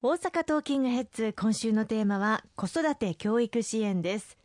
[0.00, 4.38] 大阪トーキングヘッズ今週のテーマは子育て教育支援です。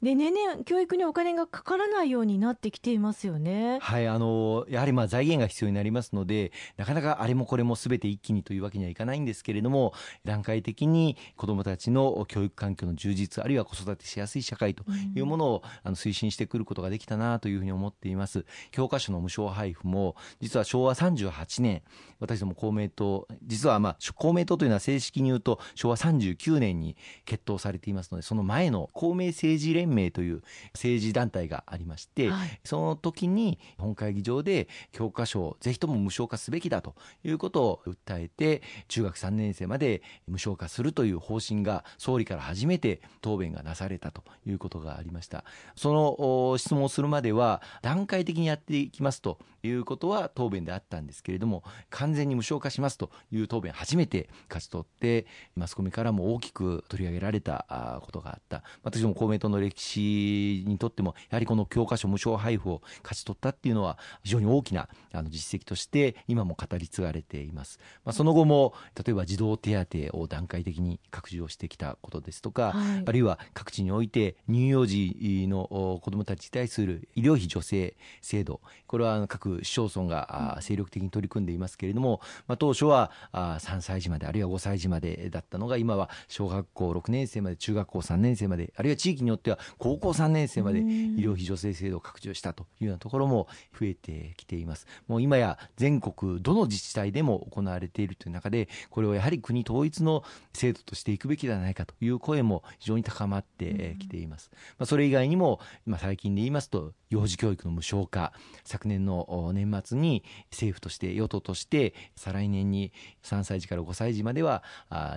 [0.00, 3.80] で年々教育にお金がかからないようになってきていますよね。
[3.80, 9.92] はい、あのやはりまあ財源が必要になりますので、なかなかあれもこれもすべて一気にというわけにはいかないんですけれども、
[10.24, 14.84] 段階的に子どもたちの教育環境の充実、あるいは子育てしやすい社会と
[15.16, 18.46] いうものを、あの推進してくることができたなというふうに思っています。
[18.70, 21.82] 教科書の無償配布も、実は昭和38年、
[22.20, 30.42] 私ども公明党、実はまあ公明党というのは正式に言うと昭和39年に決闘されていますので、その前の公明政治連連盟という
[30.74, 45.44] 政治団体がありまして、はい、その時に本会議場で教科書をぜひとも無償化すべきだということを訴えて中学3年生まで無償化するという方針が総理から初めて答弁がなされたということがありました。
[45.74, 58.62] その質問をするまでは段階的にやっていきますということは答弁であったんですけれども完全に無償化しますという答弁初めて勝ち取ってマスコミからも大きく取り上げられたことがあった。
[58.82, 78.60] 私ども公明党の歴史にとってもやはりこの教科書無償配布を勝ち取ったっていうのは非常に大きなあの実績として今も語り継がれています、まあ、その後も例えば児童手当を段階的に拡充をしてきたことですとか、はい、あるいは各地において乳幼児の子どもたちに対する医療費助成制度。
[78.86, 90.82] これは各市町村が精力的に取り組んでいますけれども、まあ、当初は3歳児まであるいは5歳児までだったのが今は小学校6年生まで中学校3年生まであるいは地域によっては高校3年生まで医
[91.18, 94.86] 療費助成制度を拡充したというようなところも増えてきています。
[95.06, 100.22] もう今や全国どの自治体でも行われているという中でこれをやはり国統一の
[100.52, 108.32] 制度としていくべきではないかという声も非常に高まってきています、まあ、それ以外にも、まあ、最近で言いますと幼児教育の無償化
[108.64, 114.62] 昨年の年末に政府として与党として再来年に3歳児から5歳児までは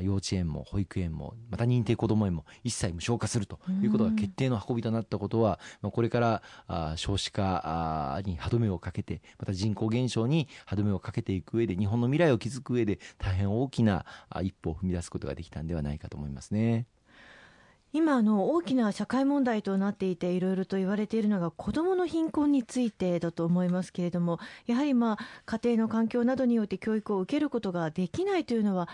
[0.02, 14.06] 幼稚園も保育園もまた認定こども園も一切無償化するということが決定の運びとなったことはこれから少子化に歯止めをかけてまた人口減少に歯止めをかけていく上で日本の未来を築く上で大変大きな
[14.42, 16.86] 一歩を踏み出すことができたんではないかと思いますね。
[17.94, 28.88] 今あの大きな社会問題となっていていろいろと言われているのが子どもの貧困についてだと思いますけれどもやはりまあ家庭の環境などによって教育を受けることができないというのは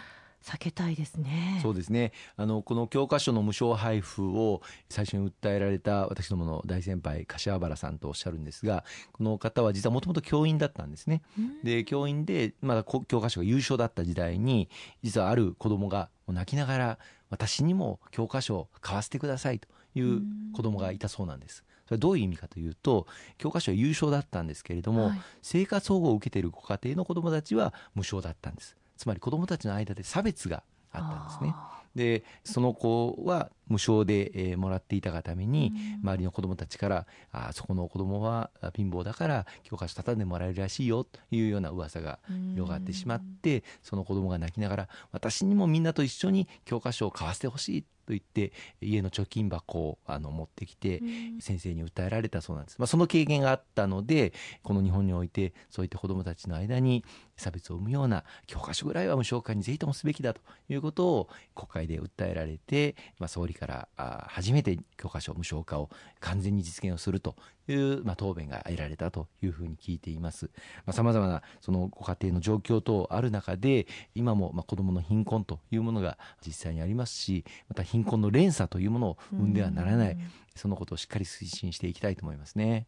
[0.44, 1.60] 避けたいですね。
[1.62, 2.14] そうですね。
[2.38, 11.22] あのこの教科書の無償配布を最初に訴えられた私どもの大先輩柏原さんとおっしゃるんですが、この方は実はもともと教員だったんですね。
[11.64, 14.70] で教員でまだ教科書が優勝だった時代に
[15.04, 17.00] 実はある子供が泣きながら
[17.30, 20.22] 私にも教科書を買わせてくださいという
[20.54, 21.64] 子供がいたそうなんです。
[21.86, 23.08] それはどういう意味かというと
[23.38, 31.56] 教科書は優勝だったんですけれども、はい、生活保護を受けているご家庭の子どもたちは無償だったんですつまり子どもたちの間で差別があったんですね。
[31.98, 42.20] でその子は無償で、えー、もらっていたがために、周りの子どもたちからあそこの子どもは貧乏だから教科書ただでもらえるらしいよというような噂が
[42.54, 51.04] 広がってしまってその子どもが泣きながら私にもみんなと一緒に教科書を買わせてほしいと言って家の貯金箱をあの持ってきて
[51.42, 57.04] 先生に訴えられたそうなんです、まあ、その経験があったのでこの日本においてそういった子どもたちの間に
[57.36, 63.90] 差別を生むような教科書ぐらいは無償化にぜひともすべきだということを国会で訴えられて、まあ、総理から
[64.28, 65.90] 初めて教科書無償化を
[66.22, 67.36] 完全に実現をすると
[67.74, 70.50] いう、まあ、答弁が得られたというふうに聞いています。
[70.92, 80.18] さまざ、まなそのご家庭の状況等ある中で今もまあ子どもの貧困というものが実際にありますしまた貧困の連鎖というものを生んではならない、
[80.56, 82.88] そのことをしっかり推進していきたいと思いますね。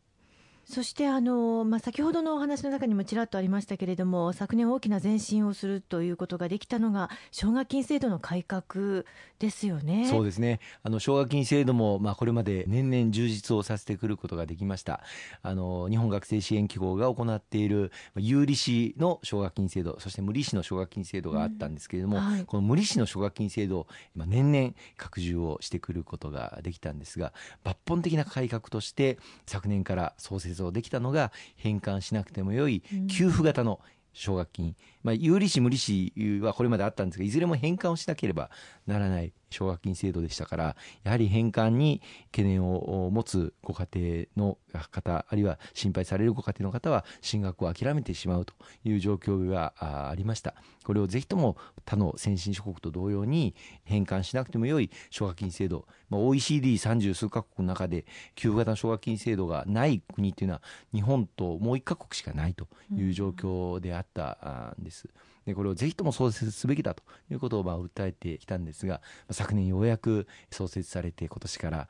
[0.69, 9.03] そしてあの、まあ、先ほどのお話の中にもちらっとありましたけれども昨年大きな前進をするということができたのが奨学金制度の改革
[9.40, 10.06] ですよね。
[10.09, 10.59] そうですね。
[10.84, 15.02] あの奨学金制度も、まあ、これまで年々充実をさせてくることができました。
[15.41, 27.33] あの日本学生支援機構が行っている有利子の奨学金制度そして無利子の奨学金制度があったんですけれども、うんはい、この無利子の奨学金制度を、まあ、年々拡充をしてくることができたんですが
[27.63, 29.18] 抜本的な改革として
[29.48, 33.79] 昨年から創設できたのが返還しなくてもよい給付型の
[34.13, 38.50] 奨学金、まあ、有利子無利子はこれまであったんですがいずれも返還をしなければ
[38.85, 42.01] ならない奨学金制度でしたからやはり返還に
[42.31, 43.88] 懸念を持つご家
[44.36, 44.57] 庭の
[44.92, 48.54] 方あるいは心配されるご家庭の方は進学を諦めてしまうと
[48.84, 49.74] いう状況が
[50.10, 58.06] ありましたこれをぜひとも他の先進諸国と同様に返還しなくてもよい奨学金制度、まあ、OECD30 数カ国の中で
[58.36, 60.62] 給付型奨学金制度がない国というのは
[60.94, 65.10] 日本ともう1カ国しかないという状況であったんです。
[65.50, 71.88] でこれをぜひとも創設すべきだということをまあ訴えてきたんですが昨年ようやく創設されて今年から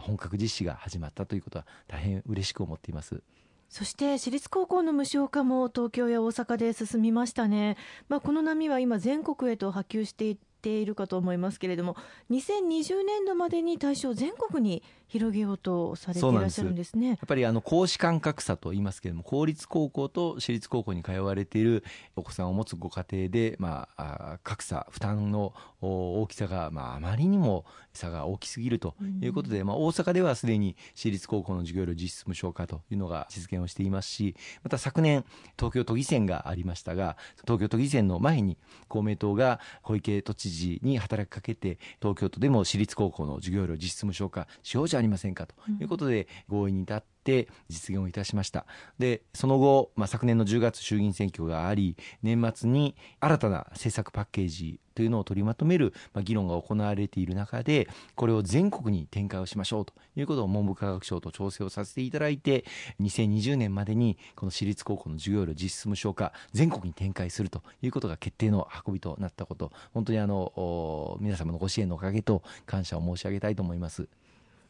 [0.00, 3.22] 本格実施が始まったということは大変嬉しく思っています。
[3.68, 7.78] そして私立高校の無償化も東京や大阪で進みましたね。
[8.06, 11.96] まあ、この波は今全国へと波及していているかと思いますけれども
[12.30, 14.82] 2020年度までに対象全国に
[15.12, 17.08] 広げようとされていらっしゃるんですね。
[17.08, 21.84] やっぱりあの公私間格差と言いますけれども公立高校と私立高校に通われている
[22.16, 35.24] お子さんを持つご家庭で、まあ、格差負担の大きさが、まあ、あまりにも差が大きすぎるということで、うん、まあ、大阪ではすでに私立高校の授業料実質無償化というのが実現をしていますしまた昨年
[35.58, 38.56] 東京都議選がありましたが東京都議選の前に
[38.88, 48.66] 公明党が小池都知事に働きかけて東京都でも私立高校の授業料実質無償化しようじゃありませんかということで合意に至って実現をいたしました。
[48.98, 62.64] で、その後、まあ、昨年の10月衆議院選挙があり、年末に新たな政策パッケージというのを取りまとめる、まあ、議論が行われている中で、これを全国に展開をしましょうということを文部科学省と調整をさせていただいて、
[63.00, 74.08] 2020年までにこの私立高校の授業料実質無償化、全国に展開するということが決定の運びとなったこと、本当にあの、皆様のご支援のおかげと感謝を申し上げたいと思います。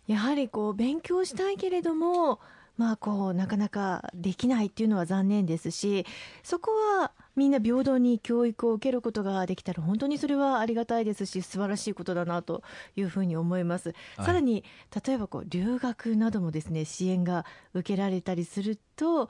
[0.06, 2.40] やはりこう勉強したいけれども、
[2.76, 6.06] まあ、こうなかなかできないっていうのは残念ですし
[6.42, 12.62] そこはみんな平等に教育を受けることができたら本当にそれはありがたいですし素晴らしいことだなと
[12.96, 14.64] いうふうに思います、はい、さらに
[15.06, 19.28] 例えばこう留学などもですね支援が受けられたりすると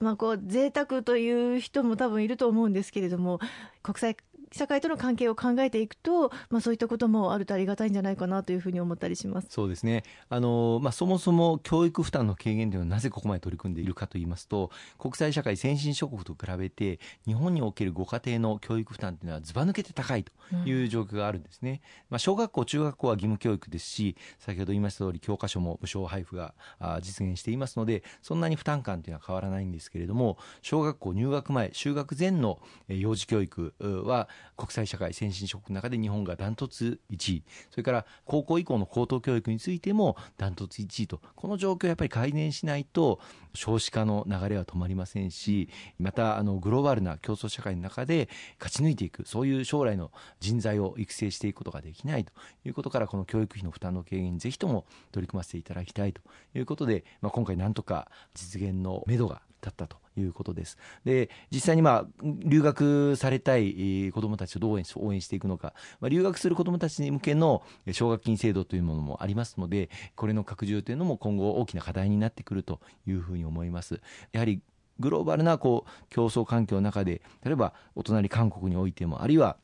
[0.00, 3.38] まあ、こう贅沢という人も多分いると思うんですけれども
[3.82, 4.16] 国際
[4.52, 9.48] 社会との関係を考えていくと、まあ、そういったこともあるとありがたいんじゃないかなというふうに思ったりします。
[9.50, 10.02] そうですね。
[10.28, 20.32] あの、まあ、そもそも教育負担の軽減というのはなぜここまで取り組んでいるかといいますと国際社会先進諸国と比べて日本におけるご家庭の教育負担というのはずば抜けて高いと
[20.64, 21.78] いう状況があるんですね、うん、
[22.10, 26.54] まあ、小学校中学校は義務教育ですし先ほど言いました通り教科書も無償配布が
[27.00, 32.58] 実現していますのでそんなに負担感というのは変わらないんですけれども小学校入学前就学前の
[32.88, 33.74] 幼児教育
[34.04, 37.44] は国際社会先進諸国の中で日本がダントツ1位。
[37.70, 41.20] それから高校以降の高等教育についてもダントツ1位と。
[41.36, 43.20] この状況をやっぱり改善しないと
[43.54, 48.28] 少子化の流れは止まりませんしまたあのグローバルな競争社会の中で
[48.58, 49.26] 勝ち抜いていく。
[49.26, 50.10] そういう将来の
[50.40, 52.32] 人材を育成していくことができないと。
[52.64, 56.20] いうことからこの教育費の負担の軽減にぜひとも取り組ませていただきたいと
[56.54, 60.78] いうことで、まあ、今回なんとか実現のめどがだったということです。
[61.04, 67.62] で、実際にまあ、留学されたい子どもたちをどう応援していくのか、まあ、留学する子どもたちに向けの
[67.92, 74.00] 奨学金制度というものもありますので、これの拡充というのも今後大きな課題になってくるというふうに思います。
[74.32, 74.62] やはり
[74.98, 79.56] グローバルなこう競争環境の中で、例えばお隣韓国においても、あるいは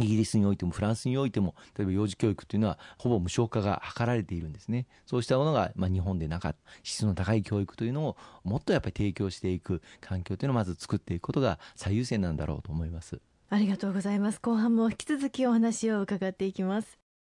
[0.00, 4.86] イギリスにおいてもフランスにおいても例えば幼児教育というのはほぼ無償化が図られているんですね。
[5.06, 13.20] そうしたものが、まあ、日本でなかった質の高い教育というのをもっとやっぱり提供していく環境というのをまず作っていくことが最優先なんだろうと思います。
[13.48, 14.40] ありがとうございます。
[14.40, 17.05] 後半も引き続きお話を伺っていきます。